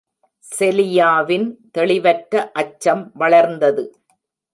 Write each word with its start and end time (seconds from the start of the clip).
செலியாவின் 0.43 1.45
தெளிவற்ற 1.71 2.51
அச்சம் 2.53 3.11
வளர்ந்தது. 3.13 3.83